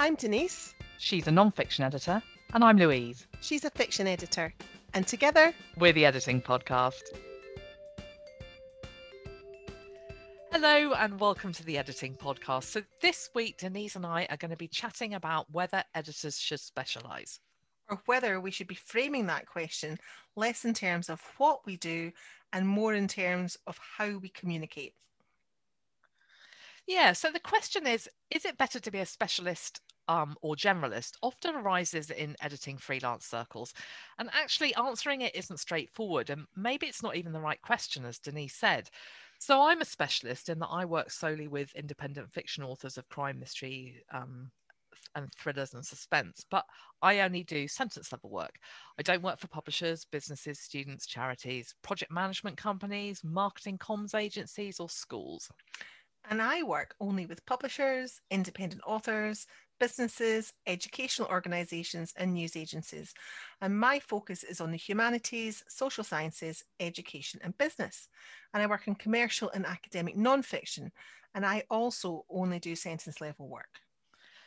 I'm 0.00 0.14
Denise. 0.14 0.74
She's 0.96 1.26
a 1.26 1.30
non 1.30 1.52
fiction 1.52 1.84
editor. 1.84 2.22
And 2.54 2.64
I'm 2.64 2.78
Louise. 2.78 3.26
She's 3.42 3.66
a 3.66 3.70
fiction 3.70 4.06
editor. 4.06 4.54
And 4.94 5.06
together, 5.06 5.52
we're 5.76 5.92
the 5.92 6.06
Editing 6.06 6.40
Podcast. 6.40 7.02
Hello, 10.50 10.94
and 10.94 11.20
welcome 11.20 11.52
to 11.52 11.62
the 11.66 11.76
Editing 11.76 12.14
Podcast. 12.14 12.64
So, 12.64 12.82
this 13.02 13.28
week, 13.34 13.58
Denise 13.58 13.94
and 13.94 14.06
I 14.06 14.26
are 14.30 14.38
going 14.38 14.52
to 14.52 14.56
be 14.56 14.68
chatting 14.68 15.12
about 15.12 15.50
whether 15.50 15.84
editors 15.94 16.38
should 16.38 16.60
specialise. 16.60 17.38
Or 17.90 18.00
whether 18.06 18.40
we 18.40 18.52
should 18.52 18.68
be 18.68 18.76
framing 18.76 19.26
that 19.26 19.44
question 19.44 19.98
less 20.34 20.64
in 20.64 20.72
terms 20.72 21.10
of 21.10 21.20
what 21.36 21.66
we 21.66 21.76
do 21.76 22.10
and 22.54 22.66
more 22.66 22.94
in 22.94 23.06
terms 23.06 23.58
of 23.66 23.78
how 23.98 24.16
we 24.16 24.30
communicate. 24.30 24.94
Yeah, 26.86 27.12
so 27.12 27.30
the 27.30 27.40
question 27.40 27.86
is 27.86 28.08
Is 28.30 28.44
it 28.44 28.58
better 28.58 28.80
to 28.80 28.90
be 28.90 28.98
a 28.98 29.06
specialist 29.06 29.80
um, 30.10 30.34
or 30.42 30.56
generalist 30.56 31.12
often 31.22 31.54
arises 31.54 32.10
in 32.10 32.34
editing 32.40 32.76
freelance 32.76 33.24
circles. 33.24 33.72
And 34.18 34.28
actually, 34.32 34.74
answering 34.74 35.20
it 35.20 35.36
isn't 35.36 35.60
straightforward. 35.60 36.30
And 36.30 36.46
maybe 36.56 36.86
it's 36.86 37.02
not 37.02 37.14
even 37.16 37.32
the 37.32 37.40
right 37.40 37.62
question, 37.62 38.04
as 38.04 38.18
Denise 38.18 38.56
said. 38.56 38.90
So 39.38 39.62
I'm 39.62 39.80
a 39.80 39.84
specialist 39.84 40.48
in 40.48 40.58
that 40.58 40.66
I 40.66 40.84
work 40.84 41.12
solely 41.12 41.46
with 41.46 41.72
independent 41.76 42.32
fiction 42.32 42.64
authors 42.64 42.98
of 42.98 43.08
crime, 43.08 43.38
mystery, 43.38 44.02
um, 44.12 44.50
and 45.14 45.32
thrillers 45.34 45.74
and 45.74 45.84
suspense, 45.84 46.44
but 46.50 46.64
I 47.02 47.20
only 47.20 47.42
do 47.42 47.66
sentence 47.66 48.12
level 48.12 48.30
work. 48.30 48.58
I 48.98 49.02
don't 49.02 49.22
work 49.22 49.40
for 49.40 49.48
publishers, 49.48 50.04
businesses, 50.04 50.60
students, 50.60 51.06
charities, 51.06 51.74
project 51.82 52.12
management 52.12 52.56
companies, 52.56 53.20
marketing 53.24 53.78
comms 53.78 54.14
agencies, 54.14 54.78
or 54.78 54.88
schools. 54.88 55.50
And 56.30 56.40
I 56.40 56.62
work 56.62 56.94
only 57.00 57.26
with 57.26 57.44
publishers, 57.44 58.20
independent 58.30 58.82
authors, 58.86 59.46
businesses, 59.80 60.52
educational 60.64 61.28
organisations, 61.28 62.14
and 62.16 62.32
news 62.32 62.54
agencies. 62.54 63.12
And 63.60 63.78
my 63.78 63.98
focus 63.98 64.44
is 64.44 64.60
on 64.60 64.70
the 64.70 64.76
humanities, 64.76 65.64
social 65.68 66.04
sciences, 66.04 66.62
education, 66.78 67.40
and 67.42 67.58
business. 67.58 68.08
And 68.54 68.62
I 68.62 68.66
work 68.66 68.86
in 68.86 68.94
commercial 68.94 69.50
and 69.52 69.66
academic 69.66 70.16
non-fiction. 70.16 70.92
And 71.34 71.44
I 71.44 71.64
also 71.68 72.24
only 72.30 72.60
do 72.60 72.76
sentence 72.76 73.20
level 73.20 73.48
work. 73.48 73.80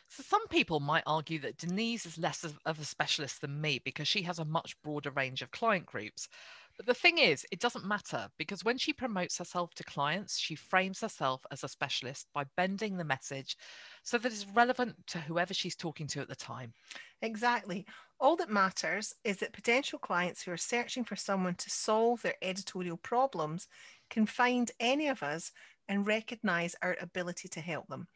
So 0.10 0.24
some 0.24 0.48
people 0.48 0.80
might 0.80 1.04
argue 1.08 1.40
that 1.40 1.58
Denise 1.58 2.06
is 2.06 2.18
less 2.18 2.44
of, 2.44 2.58
of 2.66 2.80
a 2.80 2.86
specialist 2.86 3.42
than 3.42 3.60
me 3.60 3.82
because 3.84 4.08
she 4.08 4.22
has 4.22 4.40
a 4.40 4.46
much 4.46 4.80
broader 4.84 5.12
range 5.12 5.42
of 5.42 5.52
client 5.52 5.86
groups. 5.86 6.30
But 6.78 6.88
the 6.88 6.94
thing 6.94 7.18
is, 7.20 7.46
it 7.52 7.60
doesn't 7.60 7.86
matter 7.86 8.30
because 8.38 8.64
when 8.64 8.78
she 8.78 8.94
promotes 8.94 9.38
herself 9.38 9.74
to 9.76 9.84
clients, 9.84 10.38
she 10.40 10.56
frames 10.56 11.02
herself 11.02 11.46
as 11.52 11.64
a 11.64 11.68
specialist 11.68 12.28
by 12.34 12.46
bending 12.58 12.98
the 12.98 13.04
message 13.04 13.56
so 14.04 14.18
that 14.18 14.32
it's 14.32 14.48
relevant 14.48 15.06
to 15.08 15.20
whoever 15.20 15.54
she's 15.54 15.76
talking 15.76 16.08
to 16.08 16.22
at 16.22 16.28
the 16.28 16.36
time. 16.36 16.74
Exactly. 17.22 17.86
All 18.20 18.36
that 18.38 18.50
matters 18.50 19.14
is 19.24 19.38
that 19.38 19.54
potential 19.54 20.00
clients 20.00 20.44
who 20.44 20.52
are 20.52 20.58
searching 20.58 21.04
for 21.04 21.16
someone 21.16 21.56
to 21.56 21.70
solve 21.70 22.22
their 22.22 22.36
editorial 22.42 22.98
problems 22.98 23.68
can 24.10 24.26
find 24.26 24.72
any 24.80 25.08
of 25.08 25.24
us 25.24 25.52
and 25.88 26.08
recognize 26.08 26.76
our 26.82 26.98
ability 27.00 27.48
to 27.50 27.62
help 27.62 27.88
them. 27.88 28.08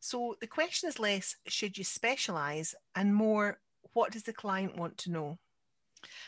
So 0.00 0.36
the 0.40 0.46
question 0.46 0.88
is 0.88 0.98
less 0.98 1.36
should 1.46 1.78
you 1.78 1.84
specialize 1.84 2.74
and 2.94 3.14
more 3.14 3.60
what 3.92 4.12
does 4.12 4.24
the 4.24 4.32
client 4.32 4.76
want 4.76 4.98
to 4.98 5.10
know? 5.10 5.38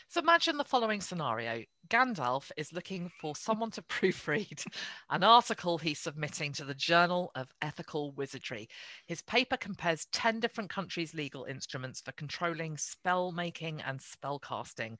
So 0.07 0.21
imagine 0.21 0.57
the 0.57 0.63
following 0.63 1.01
scenario. 1.01 1.63
Gandalf 1.89 2.51
is 2.57 2.71
looking 2.71 3.11
for 3.19 3.35
someone 3.35 3.71
to 3.71 3.81
proofread 3.89 4.65
an 5.09 5.23
article 5.23 5.77
he's 5.77 5.99
submitting 5.99 6.53
to 6.53 6.63
the 6.63 6.73
Journal 6.75 7.31
of 7.35 7.51
Ethical 7.61 8.11
Wizardry. 8.13 8.69
His 9.07 9.21
paper 9.23 9.57
compares 9.57 10.05
10 10.13 10.39
different 10.39 10.69
countries' 10.69 11.13
legal 11.13 11.45
instruments 11.45 12.01
for 12.01 12.11
controlling 12.13 12.77
spell 12.77 13.31
making 13.31 13.81
and 13.81 14.01
spell 14.01 14.39
casting. 14.39 14.97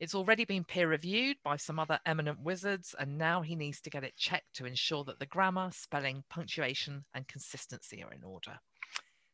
It's 0.00 0.14
already 0.14 0.44
been 0.44 0.64
peer 0.64 0.88
reviewed 0.88 1.36
by 1.44 1.56
some 1.56 1.78
other 1.78 1.98
eminent 2.06 2.40
wizards, 2.40 2.94
and 2.98 3.18
now 3.18 3.42
he 3.42 3.54
needs 3.54 3.80
to 3.82 3.90
get 3.90 4.04
it 4.04 4.16
checked 4.16 4.54
to 4.54 4.66
ensure 4.66 5.04
that 5.04 5.18
the 5.18 5.26
grammar, 5.26 5.70
spelling, 5.72 6.24
punctuation, 6.30 7.04
and 7.14 7.28
consistency 7.28 8.02
are 8.02 8.12
in 8.12 8.24
order. 8.24 8.58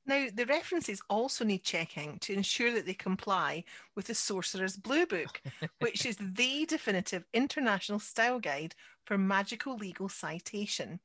Now, 0.07 0.27
the 0.33 0.45
references 0.45 1.01
also 1.09 1.45
need 1.45 1.65
checking 1.65 2.19
to 2.21 2.35
ensure 2.35 2.73
that 2.73 2.85
they 2.85 2.95
comply 2.95 3.65
with 3.97 4.07
the 4.07 4.15
Sorcerer's 4.15 4.77
Blue 4.77 5.07
Book, 5.07 5.41
which 5.79 6.05
is 6.05 6.17
the 6.21 6.67
definitive 6.67 7.25
international 7.33 7.99
style 7.99 8.39
guide 8.39 8.75
for 9.05 9.17
magical 9.17 9.77
legal 9.77 10.11
citation. 10.11 11.01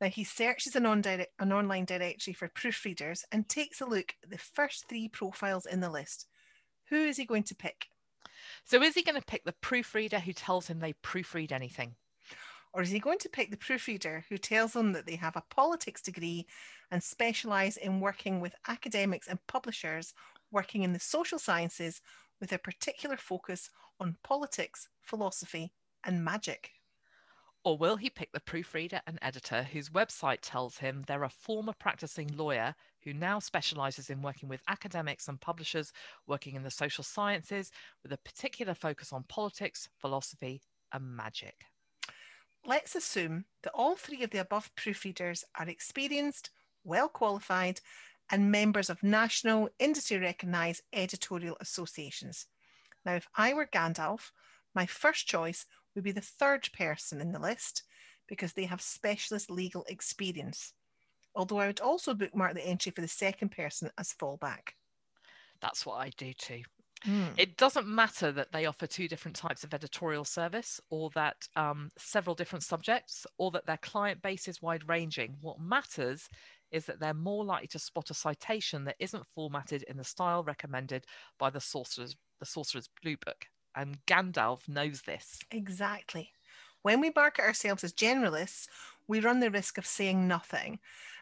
Now, 0.00 0.08
he 0.08 0.24
searches 0.24 0.76
an, 0.76 0.86
on 0.86 1.02
direct, 1.02 1.32
an 1.40 1.52
online 1.52 1.84
directory 1.84 2.32
for 2.32 2.48
proofreaders 2.48 3.24
and 3.32 3.48
takes 3.48 3.80
a 3.80 3.86
look 3.86 4.14
at 4.22 4.30
the 4.30 4.38
first 4.38 4.88
three 4.88 5.08
profiles 5.08 5.66
in 5.66 5.80
the 5.80 5.90
list. 5.90 6.26
Who 6.88 6.96
is 6.96 7.16
he 7.16 7.26
going 7.26 7.42
to 7.44 7.54
pick? 7.54 7.86
So, 8.64 8.80
is 8.82 8.94
he 8.94 9.02
going 9.02 9.20
to 9.20 9.26
pick 9.26 9.44
the 9.44 9.54
proofreader 9.60 10.20
who 10.20 10.32
tells 10.32 10.68
him 10.68 10.78
they 10.78 10.94
proofread 10.94 11.52
anything? 11.52 11.96
Or 12.72 12.82
is 12.82 12.90
he 12.90 13.00
going 13.00 13.18
to 13.18 13.28
pick 13.28 13.50
the 13.50 13.56
proofreader 13.56 14.24
who 14.28 14.38
tells 14.38 14.72
them 14.72 14.92
that 14.92 15.06
they 15.06 15.16
have 15.16 15.36
a 15.36 15.42
politics 15.50 16.02
degree 16.02 16.46
and 16.90 17.02
specialise 17.02 17.76
in 17.76 18.00
working 18.00 18.40
with 18.40 18.54
academics 18.68 19.26
and 19.26 19.44
publishers 19.48 20.14
working 20.52 20.82
in 20.82 20.92
the 20.92 21.00
social 21.00 21.38
sciences 21.38 22.00
with 22.40 22.52
a 22.52 22.58
particular 22.58 23.16
focus 23.16 23.70
on 23.98 24.16
politics, 24.22 24.88
philosophy, 25.02 25.72
and 26.04 26.24
magic? 26.24 26.70
Or 27.62 27.76
will 27.76 27.96
he 27.96 28.08
pick 28.08 28.32
the 28.32 28.40
proofreader 28.40 29.02
and 29.06 29.18
editor 29.20 29.64
whose 29.64 29.90
website 29.90 30.38
tells 30.40 30.78
him 30.78 31.04
they're 31.06 31.24
a 31.24 31.28
former 31.28 31.74
practicing 31.78 32.34
lawyer 32.34 32.74
who 33.04 33.12
now 33.12 33.38
specialises 33.38 34.08
in 34.08 34.22
working 34.22 34.48
with 34.48 34.62
academics 34.68 35.28
and 35.28 35.40
publishers 35.40 35.92
working 36.26 36.54
in 36.54 36.62
the 36.62 36.70
social 36.70 37.04
sciences 37.04 37.70
with 38.02 38.12
a 38.12 38.18
particular 38.18 38.74
focus 38.74 39.12
on 39.12 39.24
politics, 39.24 39.88
philosophy, 39.98 40.62
and 40.92 41.14
magic? 41.14 41.69
Let's 42.66 42.94
assume 42.94 43.46
that 43.62 43.72
all 43.74 43.96
three 43.96 44.22
of 44.22 44.30
the 44.30 44.38
above 44.38 44.74
proofreaders 44.76 45.44
are 45.58 45.68
experienced, 45.68 46.50
well 46.84 47.08
qualified, 47.08 47.80
and 48.30 48.50
members 48.50 48.90
of 48.90 49.02
national 49.02 49.70
industry 49.78 50.18
recognised 50.18 50.82
editorial 50.92 51.56
associations. 51.60 52.46
Now, 53.04 53.14
if 53.14 53.26
I 53.34 53.54
were 53.54 53.66
Gandalf, 53.66 54.30
my 54.74 54.86
first 54.86 55.26
choice 55.26 55.66
would 55.94 56.04
be 56.04 56.12
the 56.12 56.20
third 56.20 56.68
person 56.72 57.20
in 57.20 57.32
the 57.32 57.40
list 57.40 57.82
because 58.28 58.52
they 58.52 58.64
have 58.64 58.80
specialist 58.80 59.50
legal 59.50 59.84
experience. 59.88 60.72
Although 61.34 61.58
I 61.58 61.66
would 61.66 61.80
also 61.80 62.14
bookmark 62.14 62.54
the 62.54 62.66
entry 62.66 62.92
for 62.92 63.00
the 63.00 63.08
second 63.08 63.50
person 63.50 63.90
as 63.98 64.12
fallback. 64.12 64.74
That's 65.60 65.84
what 65.84 65.96
I 65.96 66.10
do 66.16 66.32
too. 66.32 66.62
Mm. 67.06 67.32
It 67.36 67.56
doesn't 67.56 67.86
matter 67.86 68.30
that 68.32 68.52
they 68.52 68.66
offer 68.66 68.86
two 68.86 69.08
different 69.08 69.36
types 69.36 69.64
of 69.64 69.72
editorial 69.72 70.24
service 70.24 70.80
or 70.90 71.10
that 71.14 71.48
um, 71.56 71.90
several 71.96 72.34
different 72.34 72.62
subjects 72.62 73.26
or 73.38 73.50
that 73.52 73.66
their 73.66 73.78
client 73.78 74.20
base 74.22 74.48
is 74.48 74.62
wide 74.62 74.88
ranging. 74.88 75.36
What 75.40 75.60
matters 75.60 76.28
is 76.70 76.86
that 76.86 77.00
they're 77.00 77.14
more 77.14 77.44
likely 77.44 77.68
to 77.68 77.78
spot 77.78 78.10
a 78.10 78.14
citation 78.14 78.84
that 78.84 78.96
isn't 78.98 79.26
formatted 79.34 79.82
in 79.84 79.96
the 79.96 80.04
style 80.04 80.44
recommended 80.44 81.04
by 81.38 81.50
the 81.50 81.60
Sorcerer's, 81.60 82.16
the 82.38 82.46
Sorcerer's 82.46 82.88
Blue 83.02 83.16
Book. 83.24 83.46
And 83.74 83.98
Gandalf 84.06 84.68
knows 84.68 85.02
this. 85.02 85.38
Exactly. 85.50 86.32
When 86.82 87.00
we 87.00 87.12
market 87.14 87.42
ourselves 87.42 87.84
as 87.84 87.92
generalists, 87.92 88.66
we 89.06 89.20
run 89.20 89.40
the 89.40 89.50
risk 89.50 89.78
of 89.78 89.86
saying 89.86 90.26
nothing. 90.26 90.78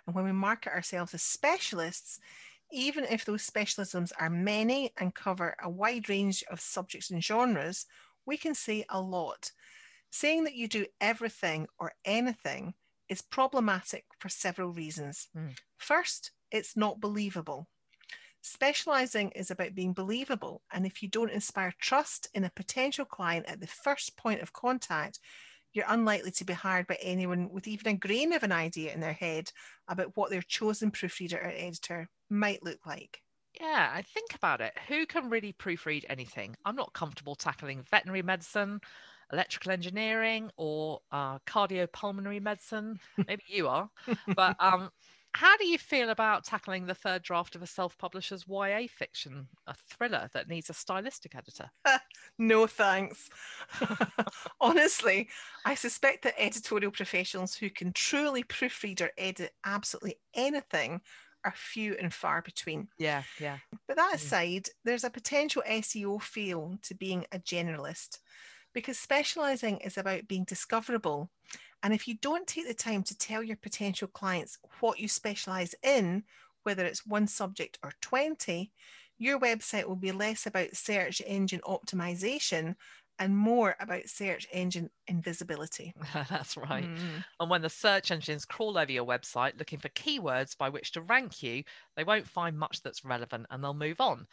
And 0.06 0.14
when 0.14 0.24
we 0.24 0.32
market 0.32 0.72
ourselves 0.72 1.14
as 1.14 1.22
specialists, 1.22 2.20
even 2.72 3.04
if 3.04 3.24
those 3.24 3.48
specialisms 3.48 4.12
are 4.18 4.30
many 4.30 4.92
and 4.98 5.14
cover 5.14 5.56
a 5.62 5.70
wide 5.70 6.08
range 6.08 6.44
of 6.50 6.60
subjects 6.60 7.10
and 7.10 7.24
genres, 7.24 7.86
we 8.26 8.36
can 8.36 8.54
say 8.54 8.84
a 8.90 9.00
lot. 9.00 9.50
Saying 10.10 10.44
that 10.44 10.54
you 10.54 10.68
do 10.68 10.86
everything 11.00 11.66
or 11.78 11.92
anything 12.04 12.74
is 13.08 13.22
problematic 13.22 14.04
for 14.18 14.28
several 14.28 14.70
reasons. 14.70 15.28
Mm. 15.36 15.56
First, 15.76 16.32
it's 16.50 16.76
not 16.76 17.00
believable. 17.00 17.68
Specializing 18.42 19.30
is 19.32 19.50
about 19.50 19.74
being 19.74 19.92
believable, 19.92 20.62
and 20.72 20.86
if 20.86 21.02
you 21.02 21.08
don't 21.08 21.30
inspire 21.30 21.74
trust 21.80 22.28
in 22.34 22.44
a 22.44 22.52
potential 22.54 23.04
client 23.04 23.46
at 23.48 23.60
the 23.60 23.66
first 23.66 24.16
point 24.16 24.40
of 24.40 24.52
contact, 24.52 25.18
you're 25.72 25.84
unlikely 25.88 26.30
to 26.32 26.44
be 26.44 26.52
hired 26.52 26.86
by 26.86 26.98
anyone 27.00 27.50
with 27.50 27.68
even 27.68 27.92
a 27.92 27.96
grain 27.96 28.32
of 28.32 28.42
an 28.42 28.52
idea 28.52 28.92
in 28.92 29.00
their 29.00 29.12
head 29.12 29.50
about 29.88 30.16
what 30.16 30.30
their 30.30 30.42
chosen 30.42 30.90
proofreader 30.90 31.38
or 31.38 31.52
editor 31.54 32.08
might 32.30 32.62
look 32.62 32.84
like. 32.86 33.22
Yeah, 33.60 33.90
I 33.92 34.02
think 34.02 34.34
about 34.34 34.60
it. 34.60 34.72
Who 34.88 35.06
can 35.06 35.30
really 35.30 35.52
proofread 35.52 36.04
anything? 36.08 36.54
I'm 36.64 36.76
not 36.76 36.92
comfortable 36.92 37.34
tackling 37.34 37.82
veterinary 37.90 38.22
medicine, 38.22 38.80
electrical 39.32 39.72
engineering, 39.72 40.50
or 40.56 41.00
uh, 41.10 41.38
cardiopulmonary 41.40 42.40
medicine. 42.40 43.00
Maybe 43.26 43.42
you 43.48 43.68
are, 43.68 43.90
but 44.34 44.56
um, 44.60 44.90
how 45.38 45.56
do 45.56 45.64
you 45.68 45.78
feel 45.78 46.10
about 46.10 46.42
tackling 46.42 46.86
the 46.86 46.96
third 46.96 47.22
draft 47.22 47.54
of 47.54 47.62
a 47.62 47.66
self-publisher's 47.66 48.46
YA 48.48 48.88
fiction, 48.90 49.46
a 49.68 49.74
thriller 49.88 50.28
that 50.34 50.48
needs 50.48 50.68
a 50.68 50.74
stylistic 50.74 51.36
editor? 51.36 51.70
no 52.38 52.66
thanks. 52.66 53.30
Honestly, 54.60 55.28
I 55.64 55.76
suspect 55.76 56.24
that 56.24 56.34
editorial 56.42 56.90
professionals 56.90 57.54
who 57.54 57.70
can 57.70 57.92
truly 57.92 58.42
proofread 58.42 59.00
or 59.00 59.12
edit 59.16 59.52
absolutely 59.64 60.16
anything 60.34 61.02
are 61.44 61.54
few 61.54 61.94
and 62.02 62.12
far 62.12 62.42
between. 62.42 62.88
Yeah, 62.98 63.22
yeah. 63.38 63.58
But 63.86 63.96
that 63.96 64.10
mm. 64.10 64.16
aside, 64.16 64.66
there's 64.84 65.04
a 65.04 65.10
potential 65.10 65.62
SEO 65.68 66.20
feel 66.20 66.78
to 66.82 66.96
being 66.96 67.26
a 67.30 67.38
generalist 67.38 68.18
because 68.74 68.98
specializing 68.98 69.78
is 69.78 69.98
about 69.98 70.28
being 70.28 70.44
discoverable. 70.44 71.30
And 71.82 71.94
if 71.94 72.08
you 72.08 72.14
don't 72.20 72.46
take 72.46 72.66
the 72.66 72.74
time 72.74 73.02
to 73.04 73.16
tell 73.16 73.42
your 73.42 73.56
potential 73.56 74.08
clients 74.08 74.58
what 74.80 74.98
you 74.98 75.08
specialize 75.08 75.74
in, 75.82 76.24
whether 76.64 76.84
it's 76.84 77.06
one 77.06 77.26
subject 77.26 77.78
or 77.82 77.92
20, 78.00 78.72
your 79.18 79.38
website 79.38 79.86
will 79.86 79.96
be 79.96 80.12
less 80.12 80.46
about 80.46 80.76
search 80.76 81.22
engine 81.26 81.60
optimization 81.66 82.76
and 83.18 83.36
more 83.36 83.74
about 83.80 84.08
search 84.08 84.46
engine 84.52 84.90
invisibility. 85.08 85.92
That's 86.30 86.56
right. 86.56 86.84
Mm. 86.84 87.24
And 87.40 87.50
when 87.50 87.62
the 87.62 87.68
search 87.68 88.10
engines 88.10 88.44
crawl 88.44 88.78
over 88.78 88.92
your 88.92 89.04
website 89.04 89.58
looking 89.58 89.80
for 89.80 89.88
keywords 89.90 90.56
by 90.56 90.68
which 90.68 90.92
to 90.92 91.00
rank 91.00 91.42
you, 91.42 91.64
they 91.96 92.04
won't 92.04 92.28
find 92.28 92.56
much 92.56 92.82
that's 92.82 93.04
relevant 93.04 93.46
and 93.50 93.62
they'll 93.62 93.74
move 93.74 94.00
on. 94.00 94.26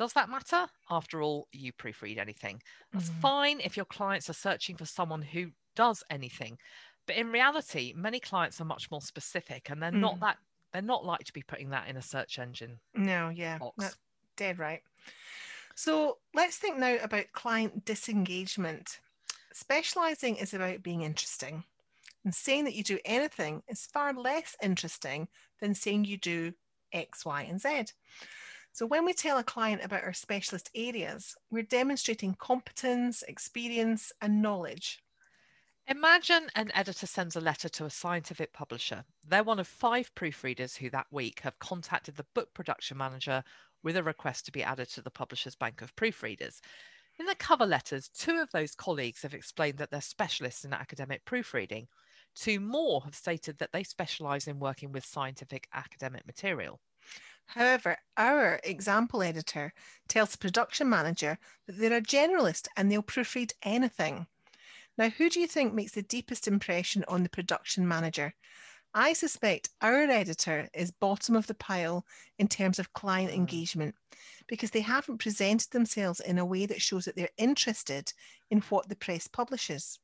Does 0.00 0.14
that 0.14 0.30
matter? 0.30 0.66
After 0.90 1.20
all, 1.20 1.46
you 1.52 1.74
proofread 1.74 2.16
anything. 2.16 2.62
That's 2.90 3.10
mm. 3.10 3.20
fine 3.20 3.60
if 3.60 3.76
your 3.76 3.84
clients 3.84 4.30
are 4.30 4.32
searching 4.32 4.74
for 4.78 4.86
someone 4.86 5.20
who 5.20 5.50
does 5.76 6.02
anything. 6.08 6.56
But 7.06 7.16
in 7.16 7.30
reality, 7.30 7.92
many 7.94 8.18
clients 8.18 8.62
are 8.62 8.64
much 8.64 8.90
more 8.90 9.02
specific 9.02 9.68
and 9.68 9.82
they're 9.82 9.92
mm. 9.92 10.00
not 10.00 10.18
that 10.20 10.38
they're 10.72 10.80
not 10.80 11.04
like 11.04 11.24
to 11.24 11.34
be 11.34 11.42
putting 11.42 11.68
that 11.70 11.86
in 11.86 11.98
a 11.98 12.02
search 12.02 12.38
engine. 12.38 12.80
No, 12.94 13.28
yeah. 13.28 13.58
Box. 13.58 13.74
That's 13.76 13.96
dead 14.36 14.58
right. 14.58 14.80
So 15.74 16.16
let's 16.32 16.56
think 16.56 16.78
now 16.78 16.96
about 17.02 17.32
client 17.32 17.84
disengagement. 17.84 19.00
Specializing 19.52 20.36
is 20.36 20.54
about 20.54 20.82
being 20.82 21.02
interesting. 21.02 21.64
And 22.24 22.34
saying 22.34 22.64
that 22.64 22.74
you 22.74 22.84
do 22.84 22.98
anything 23.04 23.64
is 23.68 23.84
far 23.84 24.14
less 24.14 24.56
interesting 24.62 25.28
than 25.60 25.74
saying 25.74 26.06
you 26.06 26.16
do 26.16 26.54
X, 26.90 27.26
Y, 27.26 27.42
and 27.42 27.60
Z. 27.60 27.92
So 28.72 28.86
when 28.86 29.04
we 29.04 29.12
tell 29.12 29.38
a 29.38 29.44
client 29.44 29.84
about 29.84 30.04
our 30.04 30.12
specialist 30.12 30.70
areas, 30.74 31.34
we're 31.50 31.62
demonstrating 31.62 32.36
competence, 32.38 33.22
experience, 33.26 34.12
and 34.20 34.40
knowledge. 34.40 35.00
Imagine 35.88 36.46
an 36.54 36.70
editor 36.72 37.06
sends 37.06 37.34
a 37.34 37.40
letter 37.40 37.68
to 37.68 37.84
a 37.84 37.90
scientific 37.90 38.52
publisher. 38.52 39.04
They're 39.26 39.42
one 39.42 39.58
of 39.58 39.66
five 39.66 40.14
proofreaders 40.14 40.76
who 40.76 40.88
that 40.90 41.08
week 41.10 41.40
have 41.40 41.58
contacted 41.58 42.16
the 42.16 42.26
book 42.34 42.54
production 42.54 42.96
manager 42.96 43.42
with 43.82 43.96
a 43.96 44.02
request 44.02 44.46
to 44.46 44.52
be 44.52 44.62
added 44.62 44.88
to 44.90 45.02
the 45.02 45.10
publisher's 45.10 45.56
bank 45.56 45.82
of 45.82 45.96
proofreaders. 45.96 46.60
In 47.18 47.26
the 47.26 47.34
cover 47.34 47.66
letters, 47.66 48.08
two 48.08 48.38
of 48.38 48.50
those 48.52 48.76
colleagues 48.76 49.22
have 49.22 49.34
explained 49.34 49.78
that 49.78 49.90
they're 49.90 50.00
specialists 50.00 50.64
in 50.64 50.72
academic 50.72 51.24
proofreading. 51.24 51.88
Two 52.36 52.60
more 52.60 53.02
have 53.02 53.16
stated 53.16 53.58
that 53.58 53.72
they 53.72 53.82
specialise 53.82 54.46
in 54.46 54.60
working 54.60 54.92
with 54.92 55.04
scientific 55.04 55.66
academic 55.74 56.24
material. 56.24 56.80
However, 57.54 57.98
our 58.16 58.60
example 58.62 59.24
editor 59.24 59.72
tells 60.06 60.30
the 60.30 60.38
production 60.38 60.88
manager 60.88 61.36
that 61.66 61.78
they're 61.78 61.98
a 61.98 62.00
generalist 62.00 62.68
and 62.76 62.90
they'll 62.90 63.02
proofread 63.02 63.52
anything. 63.64 64.28
Now, 64.96 65.08
who 65.08 65.28
do 65.28 65.40
you 65.40 65.48
think 65.48 65.74
makes 65.74 65.92
the 65.92 66.02
deepest 66.02 66.46
impression 66.46 67.04
on 67.08 67.24
the 67.24 67.28
production 67.28 67.88
manager? 67.88 68.34
I 68.94 69.14
suspect 69.14 69.70
our 69.80 70.02
editor 70.02 70.68
is 70.74 70.92
bottom 70.92 71.34
of 71.34 71.48
the 71.48 71.54
pile 71.54 72.04
in 72.38 72.46
terms 72.46 72.78
of 72.78 72.92
client 72.92 73.32
mm. 73.32 73.36
engagement 73.36 73.96
because 74.46 74.70
they 74.70 74.82
haven't 74.82 75.18
presented 75.18 75.70
themselves 75.70 76.20
in 76.20 76.38
a 76.38 76.46
way 76.46 76.66
that 76.66 76.80
shows 76.80 77.04
that 77.06 77.16
they're 77.16 77.28
interested 77.36 78.12
in 78.50 78.60
what 78.62 78.88
the 78.88 78.96
press 78.96 79.26
publishes 79.26 79.98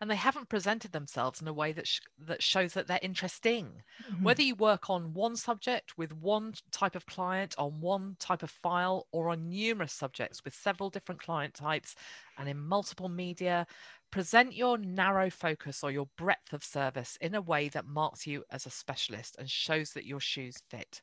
and 0.00 0.10
they 0.10 0.16
haven't 0.16 0.48
presented 0.48 0.92
themselves 0.92 1.40
in 1.40 1.48
a 1.48 1.52
way 1.52 1.72
that 1.72 1.86
sh- 1.86 2.00
that 2.18 2.42
shows 2.42 2.72
that 2.72 2.86
they're 2.86 2.98
interesting. 3.02 3.82
Mm-hmm. 4.10 4.24
Whether 4.24 4.42
you 4.42 4.54
work 4.54 4.88
on 4.88 5.12
one 5.12 5.36
subject 5.36 5.98
with 5.98 6.12
one 6.12 6.54
type 6.70 6.96
of 6.96 7.06
client, 7.06 7.54
on 7.58 7.80
one 7.80 8.16
type 8.18 8.42
of 8.42 8.50
file, 8.50 9.06
or 9.12 9.28
on 9.28 9.48
numerous 9.50 9.92
subjects 9.92 10.44
with 10.44 10.54
several 10.54 10.90
different 10.90 11.22
client 11.22 11.54
types 11.54 11.94
and 12.38 12.48
in 12.48 12.58
multiple 12.58 13.08
media, 13.08 13.66
present 14.10 14.54
your 14.54 14.78
narrow 14.78 15.30
focus 15.30 15.84
or 15.84 15.90
your 15.90 16.08
breadth 16.16 16.52
of 16.52 16.64
service 16.64 17.16
in 17.20 17.34
a 17.34 17.42
way 17.42 17.68
that 17.68 17.86
marks 17.86 18.26
you 18.26 18.44
as 18.50 18.66
a 18.66 18.70
specialist 18.70 19.36
and 19.38 19.50
shows 19.50 19.92
that 19.92 20.06
your 20.06 20.20
shoes 20.20 20.62
fit. 20.68 21.02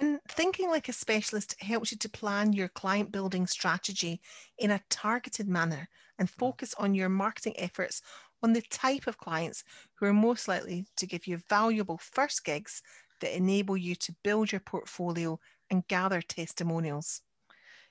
And 0.00 0.18
thinking 0.28 0.70
like 0.70 0.88
a 0.88 0.94
specialist 0.94 1.54
helps 1.60 1.92
you 1.92 1.98
to 1.98 2.08
plan 2.08 2.54
your 2.54 2.68
client 2.68 3.12
building 3.12 3.46
strategy 3.46 4.22
in 4.58 4.70
a 4.70 4.80
targeted 4.88 5.46
manner 5.46 5.88
and 6.18 6.26
mm. 6.26 6.38
focus 6.38 6.74
on 6.78 6.94
your 6.94 7.10
marketing 7.10 7.54
efforts 7.58 8.00
on 8.42 8.54
the 8.54 8.62
type 8.62 9.06
of 9.06 9.18
clients 9.18 9.62
who 9.94 10.06
are 10.06 10.14
most 10.14 10.48
likely 10.48 10.86
to 10.96 11.06
give 11.06 11.26
you 11.26 11.38
valuable 11.50 11.98
first 11.98 12.44
gigs 12.44 12.82
that 13.20 13.36
enable 13.36 13.76
you 13.76 13.94
to 13.94 14.16
build 14.24 14.50
your 14.50 14.62
portfolio 14.62 15.38
and 15.70 15.86
gather 15.86 16.22
testimonials. 16.22 17.20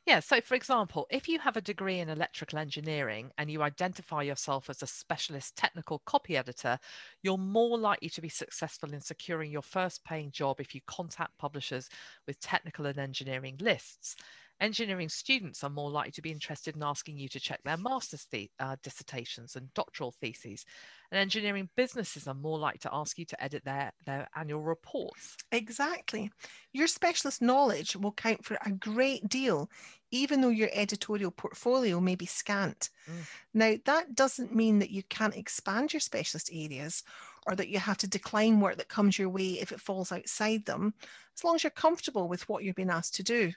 Yeah, 0.05 0.21
so 0.21 0.41
for 0.41 0.55
example, 0.55 1.05
if 1.11 1.27
you 1.29 1.39
have 1.39 1.55
a 1.55 1.61
degree 1.61 1.99
in 1.99 2.09
electrical 2.09 2.57
engineering 2.57 3.31
and 3.37 3.51
you 3.51 3.61
identify 3.61 4.23
yourself 4.23 4.69
as 4.69 4.81
a 4.81 4.87
specialist 4.87 5.55
technical 5.55 5.99
copy 5.99 6.35
editor, 6.35 6.79
you're 7.21 7.37
more 7.37 7.77
likely 7.77 8.09
to 8.09 8.21
be 8.21 8.29
successful 8.29 8.91
in 8.93 9.01
securing 9.01 9.51
your 9.51 9.61
first 9.61 10.03
paying 10.03 10.31
job 10.31 10.59
if 10.59 10.73
you 10.73 10.81
contact 10.87 11.37
publishers 11.37 11.89
with 12.25 12.39
technical 12.39 12.87
and 12.87 12.97
engineering 12.97 13.57
lists. 13.59 14.15
Engineering 14.61 15.07
students 15.07 15.63
are 15.63 15.69
more 15.69 15.89
likely 15.89 16.11
to 16.11 16.21
be 16.21 16.31
interested 16.31 16.75
in 16.75 16.83
asking 16.83 17.17
you 17.17 17.29
to 17.29 17.39
check 17.39 17.61
their 17.63 17.77
master's 17.77 18.25
the- 18.31 18.51
uh, 18.59 18.75
dissertations 18.83 19.55
and 19.55 19.73
doctoral 19.73 20.11
theses. 20.11 20.65
And 21.11 21.19
engineering 21.19 21.69
businesses 21.77 22.27
are 22.27 22.33
more 22.33 22.59
likely 22.59 22.79
to 22.79 22.93
ask 22.93 23.17
you 23.17 23.25
to 23.25 23.43
edit 23.43 23.63
their, 23.63 23.93
their 24.05 24.27
annual 24.35 24.61
reports. 24.61 25.37
Exactly. 25.51 26.29
Your 26.73 26.87
specialist 26.87 27.41
knowledge 27.41 27.95
will 27.95 28.11
count 28.11 28.43
for 28.43 28.57
a 28.65 28.71
great 28.71 29.27
deal, 29.29 29.69
even 30.11 30.41
though 30.41 30.49
your 30.49 30.69
editorial 30.73 31.31
portfolio 31.31 32.01
may 32.01 32.15
be 32.15 32.25
scant. 32.25 32.89
Mm. 33.09 33.27
Now, 33.53 33.75
that 33.85 34.13
doesn't 34.13 34.53
mean 34.53 34.79
that 34.79 34.91
you 34.91 35.03
can't 35.03 35.37
expand 35.37 35.93
your 35.93 36.01
specialist 36.01 36.49
areas 36.53 37.03
or 37.47 37.55
that 37.55 37.69
you 37.69 37.79
have 37.79 37.97
to 37.97 38.07
decline 38.07 38.59
work 38.59 38.77
that 38.77 38.89
comes 38.89 39.17
your 39.17 39.29
way 39.29 39.59
if 39.59 39.71
it 39.71 39.79
falls 39.79 40.11
outside 40.11 40.65
them, 40.65 40.93
as 41.35 41.43
long 41.43 41.55
as 41.55 41.63
you're 41.63 41.71
comfortable 41.71 42.27
with 42.27 42.47
what 42.49 42.63
you're 42.63 42.73
being 42.73 42.89
asked 42.89 43.15
to 43.15 43.23
do. 43.23 43.53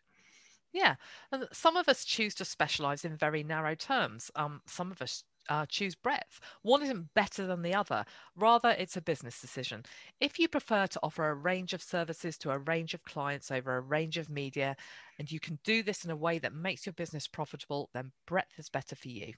Yeah, 0.73 0.97
and 1.31 1.49
some 1.53 1.77
of 1.77 1.89
us 1.89 2.05
choose 2.05 2.35
to 2.37 2.45
specialize 2.45 3.05
in 3.05 3.17
very 3.17 3.43
narrow 3.43 3.75
terms. 3.75 4.31
Um, 4.35 4.63
some 4.67 4.91
of 4.91 5.03
us 5.03 5.25
uh, 5.49 5.67
choose 5.67 5.95
breadth. 5.95 6.41
One 6.63 6.83
isn't 6.83 7.15
better 7.15 7.47
than 7.47 7.63
the 7.63 7.75
other. 7.75 8.05
Rather, 8.37 8.71
it's 8.71 8.97
a 8.97 9.03
business 9.03 9.41
decision. 9.41 9.85
If 10.21 10.39
you 10.39 10.49
prefer 10.49 10.87
to 10.87 11.01
offer 11.03 11.29
a 11.29 11.35
range 11.35 11.73
of 11.73 11.83
services 11.83 12.39
to 12.39 12.51
a 12.51 12.59
range 12.59 12.95
of 12.95 13.05
clients 13.05 13.51
over 13.51 13.77
a 13.77 13.81
range 13.81 14.19
of 14.19 14.31
media, 14.31 14.77
and 15.19 15.31
you 15.31 15.41
can 15.41 15.59
do 15.65 15.83
this 15.83 16.05
in 16.05 16.11
a 16.11 16.17
way 16.17 16.39
that 16.39 16.55
makes 16.55 16.87
your 16.87 16.93
business 16.93 17.27
profitable, 17.29 17.91
then 17.93 18.13
breadth 18.27 18.59
is 18.59 18.69
better 18.69 18.97
for 18.97 19.09
you. 19.09 19.35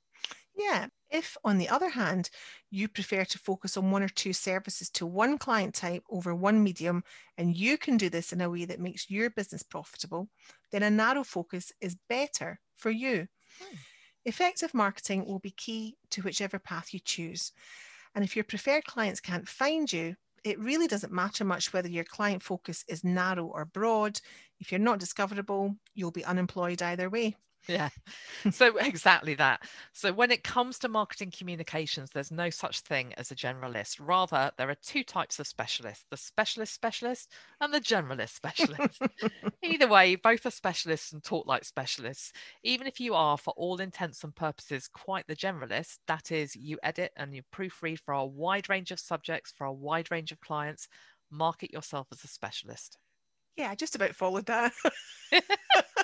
Yeah. 0.57 0.87
If, 1.11 1.37
on 1.45 1.59
the 1.59 1.69
other 1.69 1.89
hand, 1.89 2.31
you 2.71 2.89
prefer 2.89 3.25
to 3.25 3.39
focus 3.39 3.77
on 3.77 3.91
one 3.91 4.03
or 4.03 4.09
two 4.09 4.33
services 4.33 4.91
to 4.91 5.07
one 5.07 5.39
client 5.39 5.75
type 5.75 6.03
over 6.11 6.35
one 6.35 6.63
medium, 6.63 7.05
and 7.39 7.57
you 7.57 7.79
can 7.79 7.97
do 7.97 8.09
this 8.09 8.33
in 8.33 8.41
a 8.41 8.51
way 8.51 8.65
that 8.65 8.81
makes 8.81 9.11
your 9.11 9.31
business 9.31 9.63
profitable, 9.63 10.29
then 10.73 10.83
a 10.83 10.91
narrow 10.91 11.25
focus 11.25 11.73
is 11.81 11.97
better 12.09 12.61
for 12.77 12.91
you. 12.91 13.29
Hmm. 13.61 13.77
Effective 14.25 14.73
marketing 14.73 15.27
will 15.27 15.39
be 15.39 15.51
key 15.51 15.97
to 16.11 16.23
whichever 16.23 16.59
path 16.59 16.95
you 16.95 17.01
choose. 17.01 17.53
And 18.15 18.25
if 18.25 18.37
your 18.37 18.45
preferred 18.45 18.85
clients 18.85 19.21
can't 19.21 19.49
find 19.49 19.93
you, 19.93 20.17
it 20.45 20.59
really 20.59 20.87
doesn't 20.87 21.13
matter 21.13 21.45
much 21.45 21.73
whether 21.73 21.89
your 21.89 22.05
client 22.05 22.43
focus 22.43 22.85
is 22.89 23.03
narrow 23.03 23.47
or 23.47 23.65
broad. 23.65 24.21
If 24.61 24.71
you're 24.71 24.79
not 24.79 24.99
discoverable, 24.99 25.77
you'll 25.95 26.11
be 26.11 26.25
unemployed 26.25 26.83
either 26.83 27.11
way. 27.11 27.37
Yeah. 27.69 27.89
So 28.51 28.77
exactly 28.77 29.35
that. 29.37 29.63
So 29.95 30.13
when 30.13 30.31
it 30.31 30.45
comes 30.45 30.79
to 30.81 30.89
marketing 30.89 31.33
communications, 31.37 32.11
there's 32.13 32.31
no 32.31 32.51
such 32.51 32.81
thing 32.81 33.15
as 33.17 33.31
a 33.31 33.35
generalist. 33.35 33.97
Rather, 33.99 34.51
there 34.59 34.69
are 34.69 34.77
two 34.83 35.03
types 35.03 35.39
of 35.39 35.47
specialists, 35.47 36.05
the 36.11 36.19
specialist 36.19 36.75
specialist 36.75 37.33
and 37.61 37.73
the 37.73 37.81
generalist 37.81 38.35
specialist. 38.35 39.01
Either 39.63 39.89
way, 39.89 40.15
both 40.15 40.45
are 40.45 40.51
specialists 40.51 41.13
and 41.13 41.25
talk 41.25 41.47
like 41.47 41.65
specialists. 41.65 42.33
Even 42.63 42.87
if 42.87 43.01
you 43.01 43.15
are, 43.15 43.39
for 43.39 43.55
all 43.57 43.81
intents 43.81 44.23
and 44.25 44.37
purposes, 44.37 44.89
quite 44.89 45.27
the 45.27 45.37
generalist, 45.37 45.99
that 46.07 46.31
is, 46.31 46.55
you 46.55 46.79
edit 46.83 47.13
and 47.17 47.35
you 47.35 47.43
proofread 47.55 47.99
for 47.99 48.13
a 48.13 48.27
wide 48.27 48.69
range 48.69 48.91
of 48.91 49.01
subjects, 49.01 49.55
for 49.57 49.65
a 49.65 49.73
wide 49.73 50.11
range 50.11 50.33
of 50.33 50.41
clients, 50.41 50.87
market 51.31 51.73
yourself 51.73 52.09
as 52.13 52.23
a 52.25 52.29
specialist. 52.29 52.99
Yeah, 53.57 53.71
I 53.71 53.75
just 53.75 53.95
about 53.95 54.15
followed 54.15 54.47
that. 54.47 54.73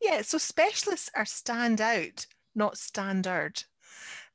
Yeah, 0.00 0.22
so 0.22 0.38
specialists 0.38 1.10
are 1.14 1.24
stand 1.24 1.80
out, 1.80 2.26
not 2.54 2.78
standard. 2.78 3.64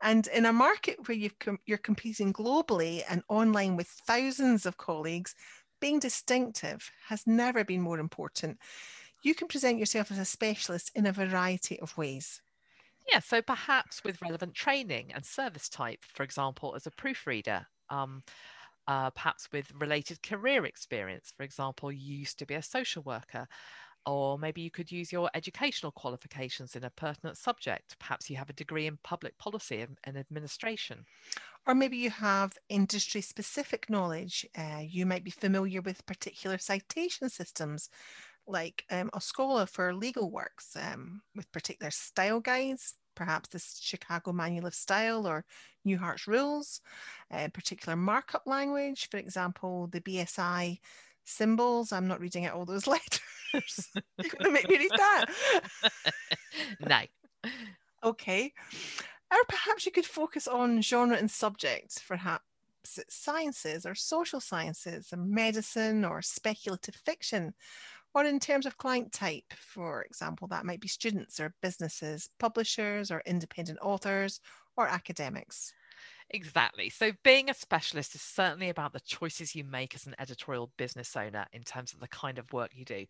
And 0.01 0.27
in 0.27 0.45
a 0.45 0.53
market 0.53 1.07
where 1.07 1.17
you've 1.17 1.39
com- 1.39 1.59
you're 1.65 1.77
competing 1.77 2.33
globally 2.33 3.03
and 3.09 3.23
online 3.29 3.75
with 3.75 3.87
thousands 3.87 4.65
of 4.65 4.77
colleagues, 4.77 5.35
being 5.79 5.99
distinctive 5.99 6.91
has 7.07 7.25
never 7.25 7.63
been 7.63 7.81
more 7.81 7.99
important. 7.99 8.57
You 9.23 9.35
can 9.35 9.47
present 9.47 9.79
yourself 9.79 10.11
as 10.11 10.19
a 10.19 10.25
specialist 10.25 10.91
in 10.95 11.05
a 11.05 11.13
variety 11.13 11.79
of 11.79 11.97
ways. 11.97 12.41
Yeah, 13.09 13.19
so 13.19 13.41
perhaps 13.41 14.03
with 14.03 14.21
relevant 14.21 14.53
training 14.53 15.11
and 15.13 15.25
service 15.25 15.69
type, 15.69 16.03
for 16.03 16.23
example, 16.23 16.73
as 16.75 16.87
a 16.87 16.91
proofreader. 16.91 17.65
Um, 17.89 18.23
uh, 18.87 19.09
perhaps 19.11 19.49
with 19.51 19.71
related 19.79 20.21
career 20.21 20.65
experience. 20.65 21.31
For 21.35 21.43
example, 21.43 21.91
you 21.91 22.17
used 22.17 22.39
to 22.39 22.45
be 22.45 22.55
a 22.55 22.61
social 22.61 23.03
worker, 23.03 23.47
or 24.05 24.37
maybe 24.37 24.61
you 24.61 24.71
could 24.71 24.91
use 24.91 25.11
your 25.11 25.29
educational 25.33 25.91
qualifications 25.91 26.75
in 26.75 26.83
a 26.83 26.89
pertinent 26.89 27.37
subject. 27.37 27.97
Perhaps 27.99 28.29
you 28.29 28.35
have 28.37 28.49
a 28.49 28.53
degree 28.53 28.87
in 28.87 28.97
public 29.03 29.37
policy 29.37 29.85
and 30.03 30.17
administration. 30.17 31.05
Or 31.65 31.73
maybe 31.73 31.97
you 31.97 32.09
have 32.09 32.57
industry 32.67 33.21
specific 33.21 33.89
knowledge. 33.89 34.45
Uh, 34.57 34.81
you 34.81 35.05
might 35.05 35.23
be 35.23 35.31
familiar 35.31 35.81
with 35.81 36.05
particular 36.05 36.57
citation 36.57 37.29
systems 37.29 37.89
like 38.47 38.83
um, 38.91 39.09
OSCOLA 39.13 39.69
for 39.69 39.93
legal 39.93 40.29
works 40.29 40.75
um, 40.75 41.21
with 41.35 41.51
particular 41.51 41.91
style 41.91 42.39
guides, 42.39 42.95
perhaps 43.15 43.49
the 43.49 43.63
Chicago 43.79 44.33
Manual 44.33 44.67
of 44.67 44.75
Style 44.75 45.25
or 45.25 45.45
New 45.85 45.97
Hart's 45.97 46.27
Rules, 46.27 46.81
uh, 47.31 47.47
particular 47.53 47.95
markup 47.95 48.43
language, 48.45 49.07
for 49.09 49.17
example, 49.17 49.87
the 49.87 50.01
BSI 50.01 50.79
symbols. 51.25 51.91
I'm 51.91 52.07
not 52.07 52.19
reading 52.19 52.45
out 52.45 52.55
all 52.55 52.65
those 52.65 52.87
letters. 52.87 53.89
You're 54.17 54.29
going 54.29 54.45
to 54.45 54.51
make 54.51 54.69
me 54.69 54.77
read 54.77 54.91
that? 54.91 55.25
no. 56.79 57.51
Okay. 58.03 58.53
Or 59.31 59.37
perhaps 59.47 59.85
you 59.85 59.91
could 59.91 60.05
focus 60.05 60.47
on 60.47 60.81
genre 60.81 61.17
and 61.17 61.29
subject, 61.29 62.01
perhaps 62.07 62.43
sciences 63.09 63.85
or 63.85 63.95
social 63.95 64.39
sciences, 64.39 65.09
or 65.11 65.17
medicine 65.17 66.05
or 66.05 66.21
speculative 66.21 66.95
fiction. 66.95 67.53
Or 68.13 68.23
in 68.25 68.39
terms 68.39 68.67
of 68.67 68.77
client 68.77 69.11
type, 69.11 69.53
for 69.57 70.03
example, 70.03 70.47
that 70.49 70.65
might 70.65 70.79
be 70.79 70.87
students 70.87 71.39
or 71.39 71.55
businesses, 71.63 72.29
publishers 72.39 73.09
or 73.09 73.23
independent 73.25 73.79
authors 73.81 74.39
or 74.77 74.87
academics. 74.87 75.73
Exactly. 76.29 76.89
So, 76.89 77.11
being 77.23 77.49
a 77.49 77.53
specialist 77.53 78.15
is 78.15 78.21
certainly 78.21 78.69
about 78.69 78.93
the 78.93 78.99
choices 79.01 79.55
you 79.55 79.63
make 79.63 79.93
as 79.93 80.07
an 80.07 80.15
editorial 80.19 80.71
business 80.77 81.15
owner 81.15 81.45
in 81.53 81.63
terms 81.63 81.93
of 81.93 81.99
the 81.99 82.07
kind 82.07 82.37
of 82.37 82.51
work 82.53 82.71
you 82.73 82.85
do. 82.85 83.05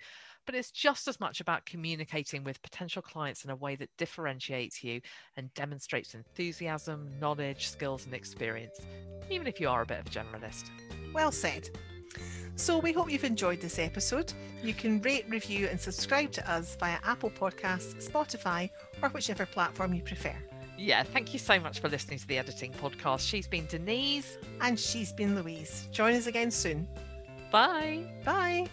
But 0.45 0.55
it's 0.55 0.71
just 0.71 1.07
as 1.07 1.19
much 1.19 1.39
about 1.39 1.65
communicating 1.65 2.43
with 2.43 2.61
potential 2.61 3.01
clients 3.01 3.45
in 3.45 3.49
a 3.49 3.55
way 3.55 3.75
that 3.77 3.89
differentiates 3.97 4.83
you 4.83 5.01
and 5.37 5.53
demonstrates 5.53 6.15
enthusiasm, 6.15 7.09
knowledge, 7.19 7.69
skills, 7.69 8.05
and 8.05 8.13
experience, 8.13 8.79
even 9.29 9.47
if 9.47 9.59
you 9.59 9.69
are 9.69 9.83
a 9.83 9.85
bit 9.85 9.99
of 9.99 10.07
a 10.07 10.09
generalist. 10.09 10.69
Well 11.13 11.31
said. 11.31 11.69
So, 12.55 12.77
we 12.77 12.91
hope 12.91 13.11
you've 13.11 13.23
enjoyed 13.23 13.61
this 13.61 13.79
episode. 13.79 14.33
You 14.61 14.73
can 14.73 15.01
rate, 15.01 15.25
review, 15.27 15.67
and 15.67 15.79
subscribe 15.79 16.31
to 16.33 16.51
us 16.51 16.75
via 16.75 16.97
Apple 17.03 17.31
Podcasts, 17.31 18.07
Spotify, 18.07 18.69
or 19.01 19.09
whichever 19.09 19.45
platform 19.45 19.93
you 19.93 20.03
prefer. 20.03 20.35
Yeah, 20.77 21.03
thank 21.03 21.33
you 21.33 21.39
so 21.39 21.59
much 21.59 21.79
for 21.79 21.89
listening 21.89 22.19
to 22.19 22.27
the 22.27 22.37
Editing 22.37 22.71
Podcast. 22.73 23.27
She's 23.27 23.47
been 23.47 23.65
Denise. 23.67 24.37
And 24.61 24.79
she's 24.79 25.11
been 25.11 25.35
Louise. 25.35 25.87
Join 25.91 26.13
us 26.15 26.27
again 26.27 26.51
soon. 26.51 26.87
Bye. 27.51 28.05
Bye. 28.25 28.67